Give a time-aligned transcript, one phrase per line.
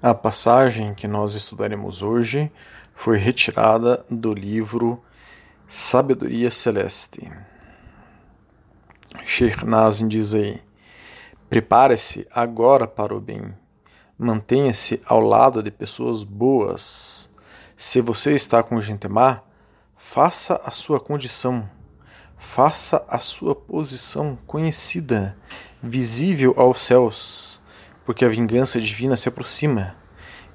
[0.00, 2.52] A passagem que nós estudaremos hoje
[2.94, 5.02] foi retirada do livro
[5.66, 7.32] Sabedoria Celeste.
[9.24, 10.62] Sheikh Nazim diz aí:
[11.50, 13.52] Prepare-se agora para o bem.
[14.16, 17.34] Mantenha-se ao lado de pessoas boas.
[17.76, 19.42] Se você está com gente má,
[19.96, 21.68] faça a sua condição,
[22.36, 25.36] faça a sua posição conhecida,
[25.82, 27.57] visível aos céus
[28.08, 29.94] porque a vingança divina se aproxima.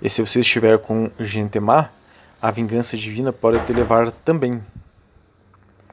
[0.02, 1.92] E se você estiver com gente má,
[2.42, 4.60] a vingança divina pode te levar também.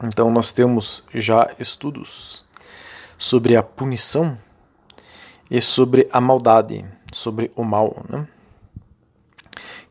[0.03, 2.45] Então nós temos já estudos
[3.15, 4.35] sobre a punição
[5.51, 7.95] e sobre a maldade, sobre o mal.
[8.09, 8.27] Né?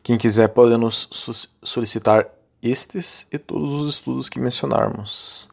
[0.03, 1.07] Quem quiser pode nos
[1.63, 2.27] solicitar
[2.61, 5.49] estes e todos os estudos que mencionarmos.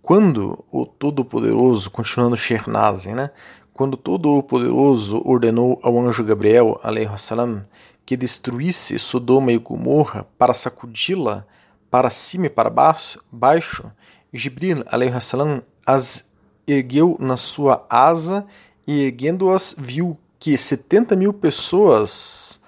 [0.00, 3.32] Quando o Todo-Poderoso, continuando Shernazin, né?
[3.76, 6.80] Quando Todo-Poderoso ordenou ao anjo Gabriel
[7.18, 7.62] salam,
[8.06, 11.46] que destruísse Sodoma e Gomorra para sacudi-la
[11.90, 13.92] para cima e para baixo, baixo
[14.32, 14.82] Jibril
[15.20, 16.26] salam, as
[16.66, 18.46] ergueu na sua asa
[18.86, 22.62] e erguendo-as viu que setenta mil pessoas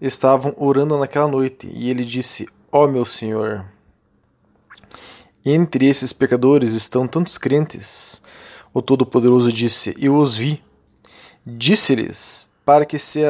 [0.00, 1.68] estavam orando naquela noite.
[1.70, 3.66] E ele disse: Ó oh, meu Senhor,
[5.44, 8.22] entre esses pecadores estão tantos crentes
[8.74, 10.62] o Todo-Poderoso disse: Eu os vi.
[11.46, 13.20] Disse-lhes para que se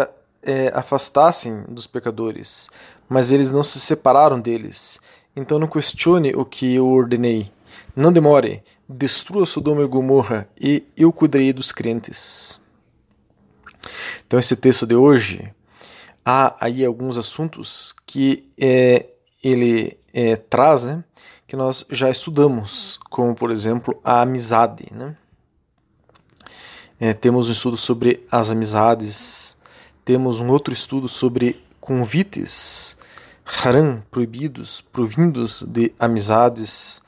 [0.42, 2.70] é, afastassem dos pecadores,
[3.08, 4.98] mas eles não se separaram deles.
[5.36, 7.52] Então não questione o que eu ordenei.
[7.94, 12.60] Não demore, destrua Sodoma e Gomorra, e eu cuidarei dos crentes.
[14.26, 15.52] Então, esse texto de hoje,
[16.24, 19.06] há aí alguns assuntos que é,
[19.42, 21.04] ele é, traz, né,
[21.46, 24.86] que nós já estudamos, como, por exemplo, a amizade.
[24.92, 25.16] Né?
[27.00, 29.56] É, temos um estudo sobre as amizades,
[30.04, 32.96] temos um outro estudo sobre convites,
[33.44, 37.02] haram, proibidos, provindos de amizades.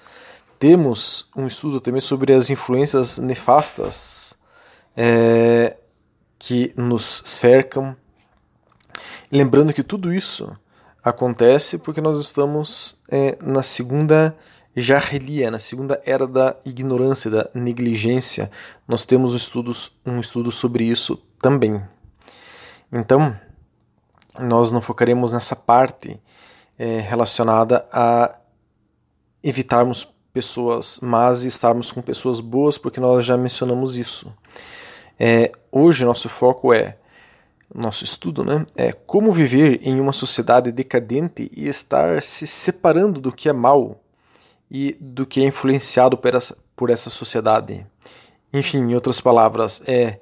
[0.58, 4.36] Temos um estudo também sobre as influências nefastas
[4.96, 5.76] é,
[6.38, 7.96] que nos cercam.
[9.30, 10.56] Lembrando que tudo isso
[11.02, 14.36] acontece porque nós estamos é, na segunda
[14.76, 18.50] Jarrelia, na segunda era da ignorância, da negligência,
[18.86, 21.82] nós temos estudos, um estudo sobre isso também.
[22.92, 23.34] Então,
[24.38, 26.20] nós não focaremos nessa parte
[26.78, 28.38] é, relacionada a
[29.42, 34.30] evitarmos pessoas más e estarmos com pessoas boas, porque nós já mencionamos isso.
[35.18, 36.98] É, hoje, nosso foco é
[37.74, 43.32] nosso estudo, né, é como viver em uma sociedade decadente e estar se separando do
[43.32, 44.00] que é mal
[44.70, 47.86] e do que é influenciado por essa, por essa sociedade.
[48.52, 50.18] Enfim, em outras palavras, é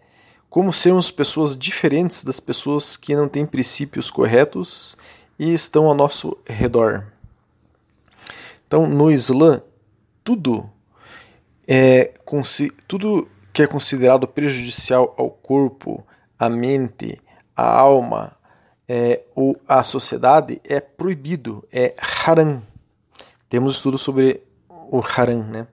[0.49, 4.97] como sermos pessoas diferentes das pessoas que não têm princípios corretos
[5.38, 7.06] e estão ao nosso redor.
[8.66, 9.62] Então, no Islã,
[10.22, 10.71] tudo
[11.66, 12.12] é
[12.87, 16.04] tudo que é considerado prejudicial ao corpo,
[16.38, 17.21] à mente,
[17.56, 18.37] à alma
[18.88, 21.94] é, ou à sociedade é proibido, é
[22.27, 22.62] haram.
[23.54, 25.69] Temos estudos sobre o haram, né?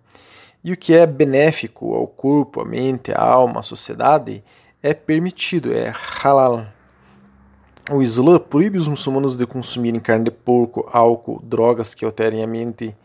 [0.63, 4.43] E o que é benéfico ao corpo, à mente, à alma, à sociedade
[4.83, 6.67] é permitido, é halal.
[7.89, 12.45] O Islã proíbe os muçulmanos de consumirem carne de porco, álcool, drogas que alterem a
[12.45, 12.95] mente.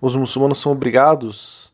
[0.00, 1.72] Os muçulmanos são obrigados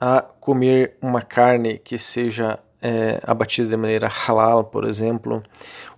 [0.00, 5.42] a comer uma carne que seja é, abatida de maneira halal, por exemplo.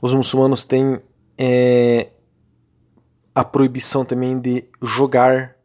[0.00, 0.98] Os muçulmanos têm
[1.38, 2.08] é,
[3.32, 5.61] a proibição também de jogar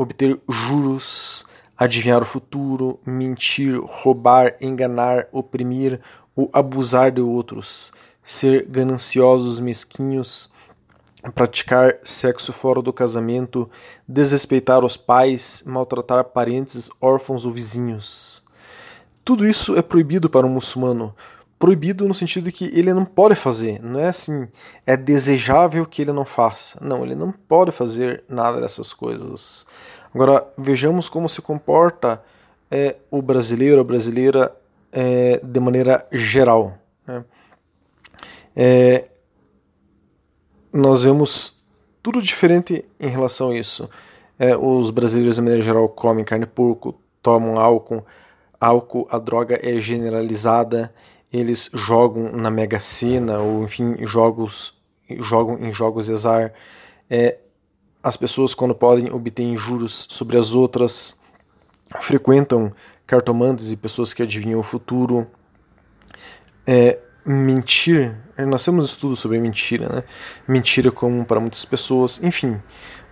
[0.00, 1.44] obter juros,
[1.76, 6.00] adivinhar o futuro, mentir, roubar, enganar, oprimir
[6.34, 10.50] ou abusar de outros, ser gananciosos, mesquinhos,
[11.34, 13.70] praticar sexo fora do casamento,
[14.08, 18.42] desrespeitar os pais, maltratar parentes, órfãos ou vizinhos.
[19.22, 21.14] Tudo isso é proibido para um muçulmano.
[21.60, 24.48] Proibido no sentido de que ele não pode fazer, não é assim,
[24.86, 26.82] é desejável que ele não faça.
[26.82, 29.66] Não, ele não pode fazer nada dessas coisas.
[30.14, 32.24] Agora, vejamos como se comporta
[32.70, 34.56] é, o brasileiro, a brasileira,
[34.90, 36.78] é, de maneira geral.
[37.06, 37.24] Né?
[38.56, 39.08] É,
[40.72, 41.62] nós vemos
[42.02, 43.86] tudo diferente em relação a isso.
[44.38, 48.02] É, os brasileiros, de maneira geral, comem carne porco, tomam álcool,
[48.58, 50.90] álcool, a droga é generalizada,
[51.32, 54.74] eles jogam na Mega Sena, ou enfim, jogos,
[55.18, 56.52] jogam em jogos exar.
[57.08, 57.38] É,
[58.02, 61.20] as pessoas, quando podem, obtêm juros sobre as outras,
[62.00, 62.72] frequentam
[63.06, 65.26] cartomantes e pessoas que adivinham o futuro.
[66.66, 68.16] É, mentir.
[68.38, 70.04] Nós temos estudos sobre mentira, né?
[70.48, 72.22] Mentira comum para muitas pessoas.
[72.22, 72.60] Enfim,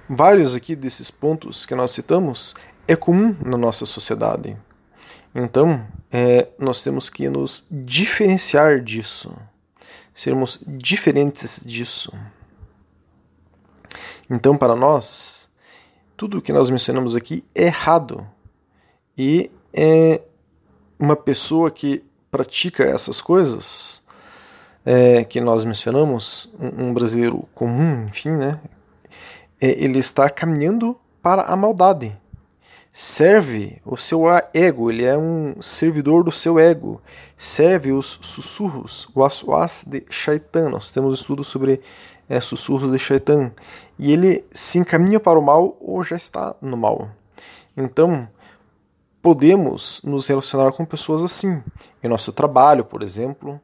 [0.09, 2.55] vários aqui desses pontos que nós citamos
[2.87, 4.57] é comum na nossa sociedade.
[5.35, 9.35] Então, é, nós temos que nos diferenciar disso,
[10.13, 12.13] sermos diferentes disso.
[14.29, 15.51] Então, para nós,
[16.17, 18.27] tudo o que nós mencionamos aqui é errado.
[19.17, 20.21] E é
[20.99, 24.05] uma pessoa que pratica essas coisas
[24.85, 28.61] é, que nós mencionamos, um, um, brasileiro comum, enfim, né?
[29.61, 32.17] É, ele está caminhando para a maldade.
[33.01, 37.01] Serve o seu ego, ele é um servidor do seu ego.
[37.37, 40.69] Serve os sussurros, o aswas de Shaitan.
[40.69, 41.81] Nós temos estudos sobre
[42.29, 43.53] é, sussurros de Shaitan.
[44.01, 47.09] E ele se encaminha para o mal ou já está no mal.
[47.77, 48.29] Então,
[49.23, 51.63] podemos nos relacionar com pessoas assim.
[52.03, 53.61] Em nosso trabalho, por exemplo,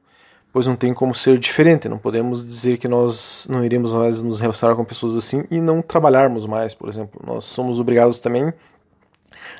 [0.52, 1.88] pois não tem como ser diferente.
[1.88, 5.82] Não podemos dizer que nós não iremos mais nos relacionar com pessoas assim e não
[5.82, 7.20] trabalharmos mais, por exemplo.
[7.26, 8.54] Nós somos obrigados também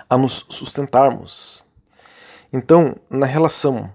[0.09, 1.65] a nos sustentarmos.
[2.53, 3.93] Então, na relação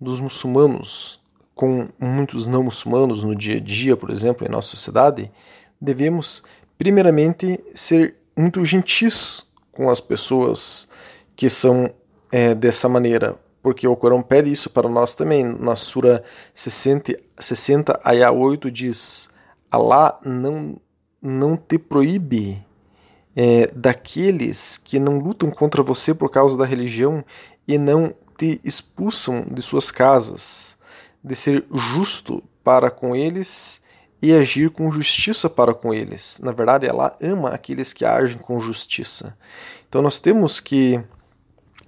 [0.00, 1.22] dos muçulmanos
[1.54, 5.30] com muitos não muçulmanos no dia a dia, por exemplo, em nossa sociedade,
[5.80, 6.42] devemos
[6.76, 10.90] primeiramente ser muito gentis com as pessoas
[11.36, 11.92] que são
[12.30, 15.44] é, dessa maneira, porque o Corão pede isso para nós também.
[15.44, 16.24] Na Sura
[16.54, 19.30] 60, 60 Ayah 8 diz:
[19.70, 20.80] Allah não,
[21.20, 22.64] não te proíbe
[23.34, 27.24] é, daqueles que não lutam contra você por causa da religião
[27.66, 30.76] e não te expulsam de suas casas,
[31.22, 33.80] de ser justo para com eles
[34.20, 36.40] e agir com justiça para com eles.
[36.42, 39.36] Na verdade, ela ama aqueles que agem com justiça.
[39.88, 41.02] Então nós temos que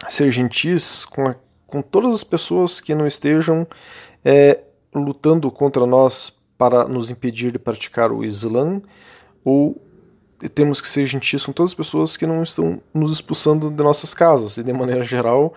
[0.09, 1.37] ser gentis com, a,
[1.67, 3.67] com todas as pessoas que não estejam
[4.25, 4.61] é,
[4.95, 8.81] lutando contra nós para nos impedir de praticar o Islã,
[9.45, 9.84] ou
[10.49, 14.13] temos que ser gentis com todas as pessoas que não estão nos expulsando de nossas
[14.13, 14.57] casas.
[14.57, 15.55] E de maneira geral,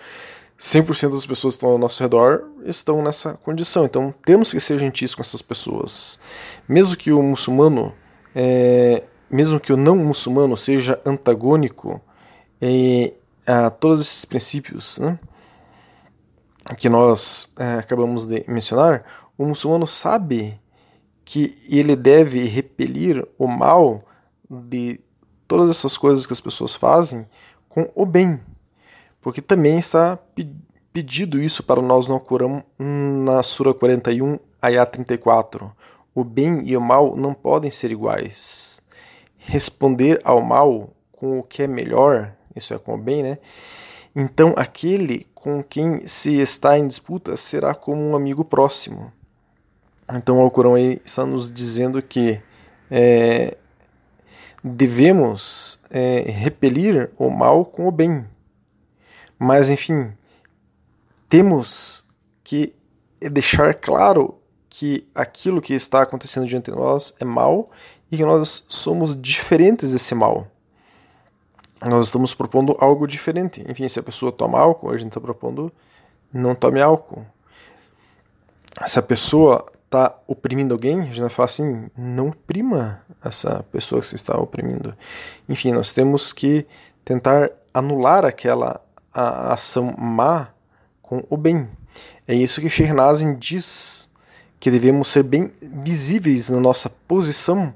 [0.59, 3.85] 100% das pessoas que estão ao nosso redor estão nessa condição.
[3.85, 6.19] Então temos que ser gentis com essas pessoas.
[6.67, 7.93] Mesmo que o muçulmano,
[8.33, 12.01] é, mesmo que o não muçulmano seja antagônico
[12.61, 13.13] é,
[13.45, 15.19] a todos esses princípios né,
[16.77, 19.05] que nós é, acabamos de mencionar,
[19.37, 20.59] o muçulmano sabe
[21.23, 24.06] que ele deve repelir o mal
[24.49, 24.99] de
[25.47, 27.25] todas essas coisas que as pessoas fazem
[27.69, 28.39] com o bem,
[29.21, 30.17] porque também está
[30.91, 35.71] pedido isso para nós no Corão na Sura 41, Ayat 34.
[36.15, 38.81] O bem e o mal não podem ser iguais.
[39.37, 43.37] Responder ao mal com o que é melhor isso é com o bem, né?
[44.15, 49.11] Então aquele com quem se está em disputa será como um amigo próximo.
[50.11, 52.41] Então o Corão aí está nos dizendo que
[52.89, 53.57] é,
[54.63, 58.25] devemos é, repelir o mal com o bem.
[59.37, 60.11] Mas enfim,
[61.29, 62.07] temos
[62.43, 62.73] que
[63.19, 64.39] deixar claro
[64.69, 67.71] que aquilo que está acontecendo diante de nós é mal
[68.11, 70.47] e que nós somos diferentes desse mal
[71.81, 73.63] nós estamos propondo algo diferente.
[73.69, 75.71] Enfim, se a pessoa toma álcool, a gente está propondo
[76.33, 77.25] não tome álcool.
[78.85, 83.99] Se a pessoa está oprimindo alguém, a gente vai falar assim, não oprima essa pessoa
[83.99, 84.93] que você está oprimindo.
[85.49, 86.67] Enfim, nós temos que
[87.03, 88.79] tentar anular aquela
[89.13, 90.49] a ação má
[91.01, 91.67] com o bem.
[92.27, 92.93] É isso que Sheikh
[93.39, 94.09] diz,
[94.59, 97.73] que devemos ser bem visíveis na nossa posição,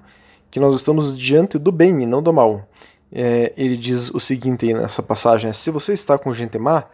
[0.52, 2.68] que nós estamos diante do bem e não do mal
[3.12, 6.86] é, ele diz o seguinte nessa passagem: se você está com gente má,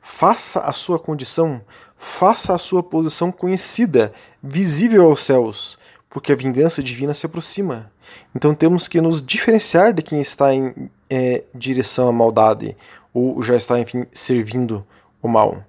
[0.00, 1.60] faça a sua condição,
[2.04, 5.78] faça a sua posição conhecida, visível aos céus,
[6.10, 7.90] porque a vingança divina se aproxima.
[8.34, 12.76] Então temos que nos diferenciar de quem está em é, direção à maldade
[13.12, 14.86] ou já está, enfim, servindo
[15.22, 15.64] o mal.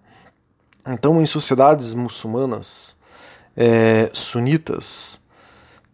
[0.85, 2.97] Então, em sociedades muçulmanas,
[3.55, 5.21] é, sunitas,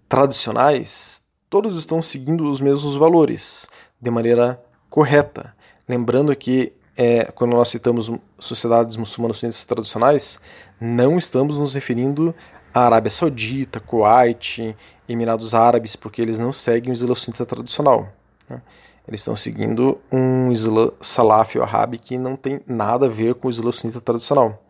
[0.10, 3.70] tradicionais, todos estão seguindo os mesmos valores
[4.02, 5.56] de maneira correta.
[5.88, 10.40] Lembrando que é, quando nós citamos sociedades muçulmanas sunitas tradicionais,
[10.80, 12.36] não estamos nos referindo
[12.74, 14.76] à Arábia Saudita, Kuwait,
[15.08, 18.12] Emirados Árabes, porque eles não seguem o Islã sunita tradicional.
[18.50, 18.62] Né?
[19.08, 23.52] Eles estão seguindo um Islã salafio árabe que não tem nada a ver com o
[23.52, 24.62] Islã sunita tradicional.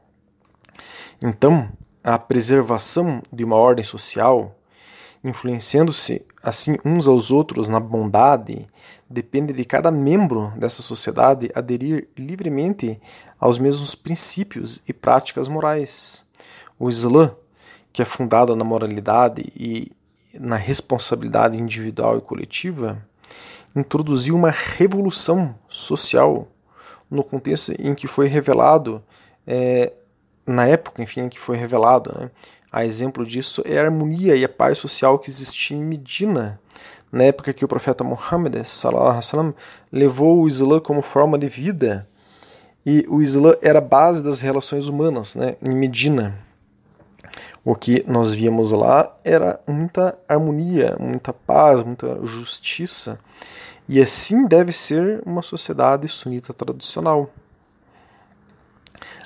[1.22, 1.72] Então,
[2.04, 4.56] a preservação de uma ordem social,
[5.24, 8.68] influenciando-se assim uns aos outros na bondade,
[9.12, 13.00] depende de cada membro dessa sociedade aderir livremente
[13.40, 16.26] aos mesmos princípios e práticas morais.
[16.80, 17.36] O Islã
[17.94, 19.92] que é fundada na moralidade e
[20.34, 23.06] na responsabilidade individual e coletiva,
[23.76, 26.48] introduziu uma revolução social
[27.10, 29.04] no contexto em que foi revelado,
[29.46, 29.92] é,
[30.46, 32.14] na época, enfim, em que foi revelado.
[32.18, 32.32] Né?
[32.72, 36.61] A exemplo disso é a harmonia e a paz social que existia em Medina,
[37.12, 39.54] na época que o profeta Muhammad sallam,
[39.92, 42.08] levou o Islã como forma de vida
[42.86, 46.36] e o Islã era a base das relações humanas né, em Medina.
[47.64, 53.20] O que nós víamos lá era muita harmonia, muita paz, muita justiça.
[53.88, 57.30] E assim deve ser uma sociedade sunita tradicional.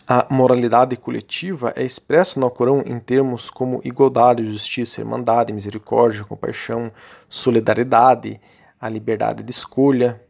[0.07, 6.91] A moralidade coletiva é expressa no Corão em termos como igualdade, justiça, irmandade, misericórdia, compaixão,
[7.27, 8.39] solidariedade,
[8.79, 10.21] a liberdade de escolha.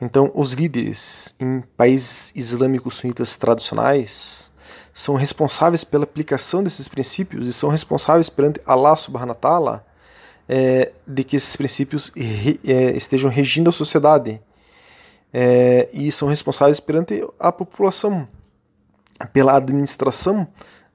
[0.00, 4.52] Então, os líderes em países islâmicos sunitas tradicionais
[4.94, 9.86] são responsáveis pela aplicação desses princípios e são responsáveis perante Allah subhanahu wa ta'ala
[10.48, 14.40] é, de que esses princípios re, é, estejam regindo a sociedade
[15.32, 18.28] é, e são responsáveis perante a população
[19.32, 20.46] pela administração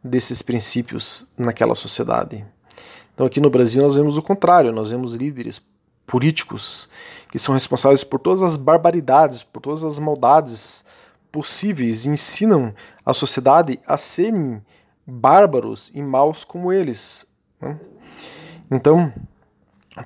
[0.04, 2.46] desses princípios naquela sociedade.
[3.14, 5.62] Então aqui no Brasil nós vemos o contrário, nós vemos líderes
[6.06, 6.90] políticos
[7.32, 10.86] que são responsáveis por todas as barbaridades, por todas as maldades
[11.32, 12.74] possíveis e ensinam
[13.06, 14.62] a sociedade a serem
[15.06, 17.28] bárbaros e maus como eles.
[17.60, 17.80] Né?
[18.70, 19.12] Então,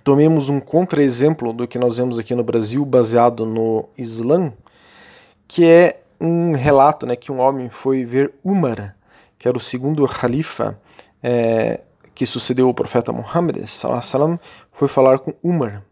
[0.03, 4.53] tomemos um contra-exemplo do que nós vemos aqui no Brasil baseado no Islã,
[5.47, 8.95] que é um relato né, que um homem foi ver Umar,
[9.37, 10.79] que era o segundo califa
[11.21, 11.81] é,
[12.13, 14.39] que sucedeu o profeta Muhammad, salam,
[14.71, 15.83] foi falar com Umar.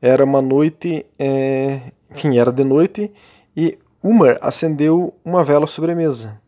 [0.00, 3.12] Era uma noite, é, enfim, era de noite,
[3.56, 6.40] e Umar acendeu uma vela sobre a mesa.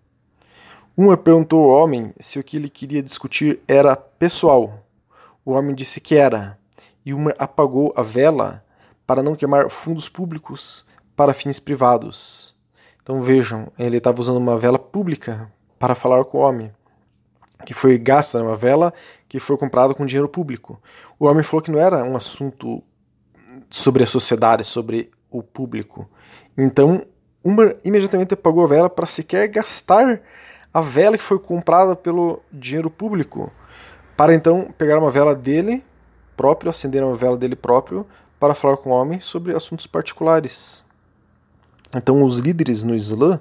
[0.96, 4.84] Umar perguntou ao homem se o que ele queria discutir era pessoal.
[5.44, 6.58] O homem disse que era,
[7.04, 8.64] e Umar apagou a vela
[9.06, 12.53] para não queimar fundos públicos para fins privados.
[13.04, 16.72] Então vejam, ele estava usando uma vela pública para falar com o homem,
[17.66, 18.94] que foi gasta, uma vela
[19.28, 20.80] que foi comprada com dinheiro público.
[21.18, 22.82] O homem falou que não era um assunto
[23.68, 26.08] sobre a sociedade, sobre o público.
[26.56, 27.04] Então,
[27.44, 30.22] Umar imediatamente apagou a vela para sequer gastar
[30.72, 33.52] a vela que foi comprada pelo dinheiro público,
[34.16, 35.84] para então pegar uma vela dele
[36.34, 38.06] próprio, acender uma vela dele próprio,
[38.40, 40.83] para falar com o homem sobre assuntos particulares.
[41.94, 43.40] Então, os líderes no Islã,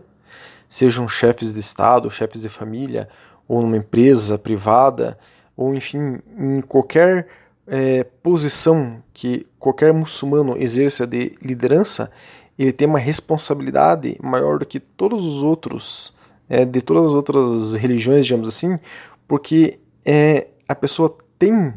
[0.69, 3.07] sejam chefes de Estado, chefes de família,
[3.47, 5.17] ou numa empresa privada,
[5.55, 7.27] ou enfim, em qualquer
[7.67, 12.11] é, posição que qualquer muçulmano exerça de liderança,
[12.57, 16.15] ele tem uma responsabilidade maior do que todos os outros,
[16.49, 18.79] é, de todas as outras religiões, digamos assim,
[19.27, 21.73] porque é, a pessoa tem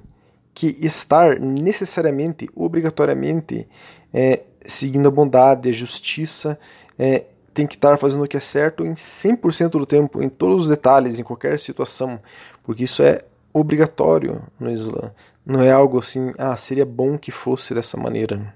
[0.53, 3.69] que estar necessariamente, obrigatoriamente,
[4.13, 6.59] é, seguindo a bondade, a justiça,
[6.99, 10.65] é, tem que estar fazendo o que é certo em 100% do tempo, em todos
[10.65, 12.21] os detalhes, em qualquer situação,
[12.63, 15.11] porque isso é obrigatório no Islã.
[15.45, 18.55] Não é algo assim, ah, seria bom que fosse dessa maneira.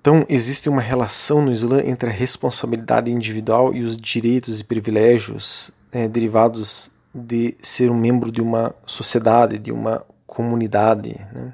[0.00, 5.70] Então, existe uma relação no Islã entre a responsabilidade individual e os direitos e privilégios
[5.90, 11.14] é, derivados de ser um membro de uma sociedade, de uma comunidade.
[11.32, 11.52] Né?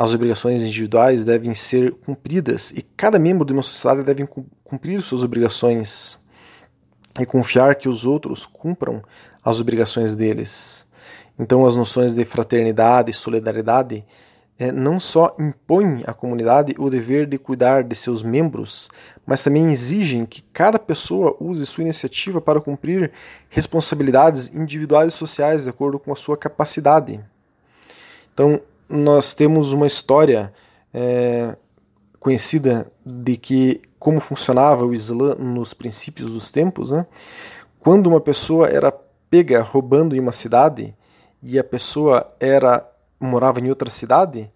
[0.00, 4.28] As obrigações individuais devem ser cumpridas e cada membro de uma sociedade deve
[4.62, 6.24] cumprir suas obrigações
[7.18, 9.02] e confiar que os outros cumpram
[9.44, 10.86] as obrigações deles.
[11.36, 14.04] Então, as noções de fraternidade e solidariedade
[14.56, 18.88] é, não só impõem à comunidade o dever de cuidar de seus membros,
[19.26, 23.10] mas também exigem que cada pessoa use sua iniciativa para cumprir
[23.50, 27.18] responsabilidades individuais e sociais de acordo com a sua capacidade.
[28.32, 30.52] Então, nós temos uma história
[30.92, 31.56] é,
[32.18, 37.06] conhecida de que como funcionava o Islã nos princípios dos tempos, né?
[37.80, 38.92] quando uma pessoa era
[39.30, 40.94] pega roubando em uma cidade
[41.42, 42.86] e a pessoa era
[43.20, 44.50] morava em outra cidade,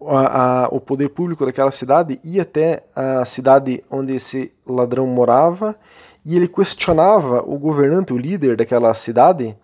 [0.00, 5.76] a, a, o poder público daquela cidade ia até a cidade onde esse ladrão morava
[6.24, 9.56] e ele questionava o governante, o líder daquela cidade,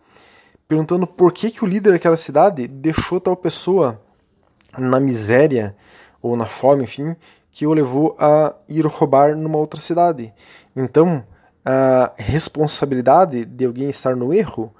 [0.67, 4.01] perguntando por que, que o líder daquela cidade deixou tal pessoa
[4.77, 5.77] na miséria
[6.21, 7.15] ou na fome, enfim,
[7.53, 10.33] que o levou a ir roubar numa outra cidade.
[10.75, 11.25] Então,
[11.65, 14.75] a responsabilidade de alguém estar no erro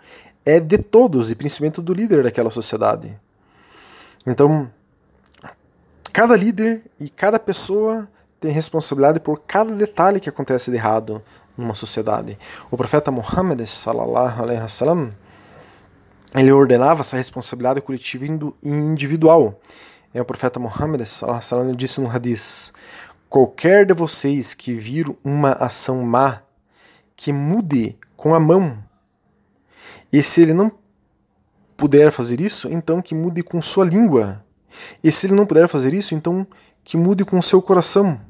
[0.45, 3.19] é de todos, e principalmente do líder daquela sociedade.
[4.27, 4.71] Então,
[6.13, 8.09] cada líder e cada pessoa
[8.41, 11.23] tem responsabilidade por cada detalhe que acontece de errado
[11.57, 12.39] numa sociedade.
[12.71, 15.15] O profeta Muhammad sallallahu alaihi wasallam
[16.43, 19.61] ele ordenava essa responsabilidade coletiva e individual.
[20.13, 22.73] É, o profeta Muhammad wasallam disse no hadith:
[23.29, 26.43] qualquer de vocês que vir uma ação má,
[27.17, 28.79] que mude com a mão.
[30.13, 30.71] E se ele não
[31.77, 34.45] puder fazer isso, então que mude com sua língua.
[35.03, 36.47] E se ele não puder fazer isso, então
[36.85, 38.21] que mude com seu coração.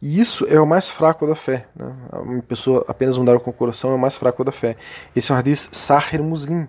[0.00, 1.68] E isso é o mais fraco da fé.
[1.76, 1.94] Né?
[2.12, 4.76] Uma pessoa apenas mudar com o coração é o mais fraco da fé.
[5.14, 6.66] Esse é um hadith Sahir Muslim.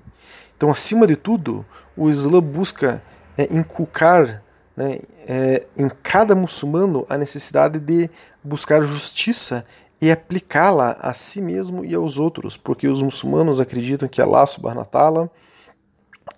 [0.56, 3.04] Então, acima de tudo, o Islã busca
[3.38, 4.44] é, inculcar
[4.76, 8.10] né, é, em cada muçulmano a necessidade de
[8.44, 9.66] buscar justiça
[10.02, 14.86] e aplicá-la a si mesmo e aos outros, porque os muçulmanos acreditam que Allah subhanahu
[14.94, 15.30] wa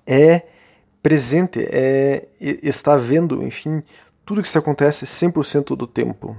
[0.06, 0.44] é
[1.02, 3.82] presente, é, está vendo, enfim,
[4.26, 6.36] tudo que se acontece 100% do tempo.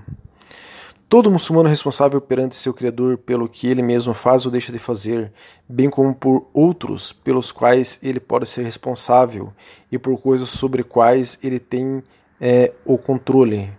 [1.08, 4.78] Todo muçulmano é responsável perante seu Criador pelo que ele mesmo faz ou deixa de
[4.80, 5.32] fazer,
[5.68, 9.52] bem como por outros pelos quais ele pode ser responsável
[9.90, 12.02] e por coisas sobre quais ele tem
[12.40, 13.72] é, o controle,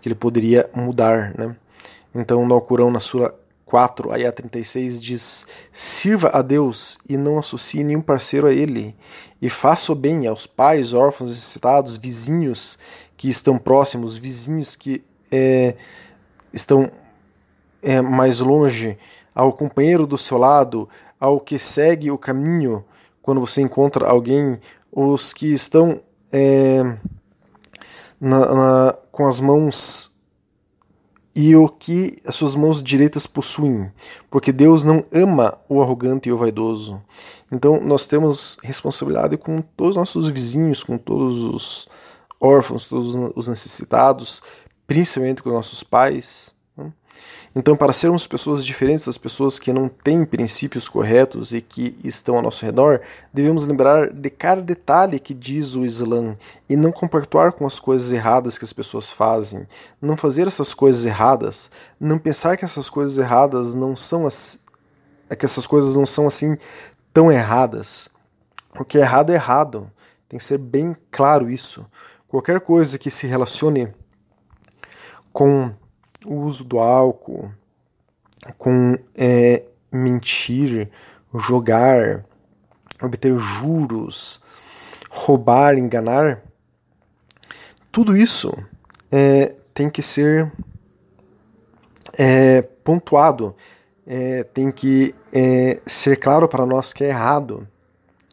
[0.00, 1.34] que ele poderia mudar.
[1.36, 1.56] Né?
[2.14, 3.34] Então, no Alcorão, na Sura
[3.66, 8.94] 4, ayah 36, diz: Sirva a Deus e não associe nenhum parceiro a Ele,
[9.42, 12.78] e faça o bem aos pais, órfãos, necessitados, vizinhos
[13.16, 15.02] que estão próximos, vizinhos que.
[15.30, 15.74] É,
[16.52, 16.90] estão
[17.82, 18.98] é, mais longe,
[19.34, 20.88] ao companheiro do seu lado,
[21.18, 22.84] ao que segue o caminho,
[23.22, 24.58] quando você encontra alguém,
[24.90, 26.00] os que estão
[26.32, 26.82] é,
[28.20, 30.16] na, na, com as mãos
[31.34, 33.92] e o que as suas mãos direitas possuem,
[34.28, 37.00] porque Deus não ama o arrogante e o vaidoso.
[37.52, 41.88] Então nós temos responsabilidade com todos os nossos vizinhos, com todos os
[42.40, 44.42] órfãos, todos os necessitados,
[44.88, 46.54] principalmente com nossos pais.
[46.74, 46.90] Né?
[47.54, 52.36] Então, para sermos pessoas diferentes das pessoas que não têm princípios corretos e que estão
[52.36, 53.02] ao nosso redor,
[53.32, 56.34] devemos lembrar de cada detalhe que diz o Islã
[56.68, 59.68] e não compactuar com as coisas erradas que as pessoas fazem,
[60.00, 64.58] não fazer essas coisas erradas, não pensar que essas coisas erradas não são as,
[65.38, 66.56] que essas coisas não são assim
[67.12, 68.08] tão erradas.
[68.80, 69.90] O que é errado é errado.
[70.28, 71.86] Tem que ser bem claro isso.
[72.26, 73.92] Qualquer coisa que se relacione
[75.38, 75.72] com
[76.26, 77.48] o uso do álcool,
[78.56, 80.90] com é, mentir,
[81.32, 82.24] jogar,
[83.00, 84.42] obter juros,
[85.08, 86.42] roubar, enganar,
[87.92, 88.52] tudo isso
[89.12, 90.52] é, tem que ser
[92.18, 93.54] é, pontuado,
[94.04, 97.64] é, tem que é, ser claro para nós que é errado.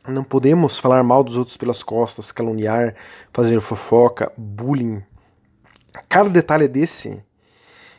[0.08, 2.96] Não podemos falar mal dos outros pelas costas, caluniar,
[3.32, 5.04] fazer fofoca, bullying,
[6.10, 7.24] cada detalhe desse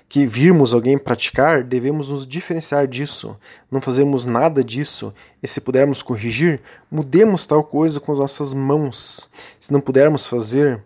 [0.09, 3.37] que virmos alguém praticar, devemos nos diferenciar disso.
[3.71, 9.29] Não fazemos nada disso, e se pudermos corrigir, mudemos tal coisa com as nossas mãos.
[9.59, 10.83] Se não pudermos fazer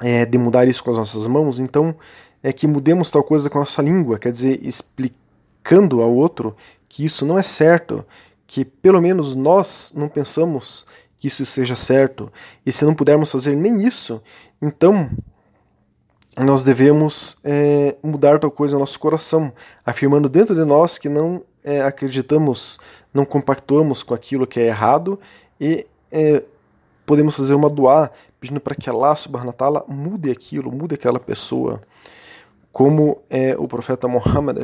[0.00, 1.94] é, de mudar isso com as nossas mãos, então
[2.42, 6.56] é que mudemos tal coisa com a nossa língua, quer dizer, explicando ao outro
[6.88, 8.04] que isso não é certo,
[8.46, 10.86] que pelo menos nós não pensamos
[11.18, 12.32] que isso seja certo,
[12.64, 14.22] e se não pudermos fazer nem isso,
[14.62, 15.10] então
[16.38, 19.52] nós devemos é, mudar tal coisa no nosso coração,
[19.84, 22.78] afirmando dentro de nós que não é, acreditamos,
[23.12, 25.18] não compactuamos com aquilo que é errado
[25.60, 26.42] e é,
[27.04, 31.80] podemos fazer uma doar pedindo para que Allah subhanahu wa mude aquilo, mude aquela pessoa,
[32.70, 34.58] como é, o profeta Muhammad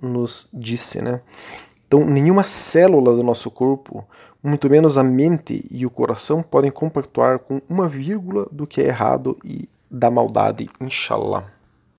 [0.00, 1.20] nos disse, né?
[1.86, 4.06] Então, nenhuma célula do nosso corpo,
[4.42, 8.86] muito menos a mente e o coração, podem compactuar com uma vírgula do que é
[8.86, 11.53] errado e da maldade, inshallah.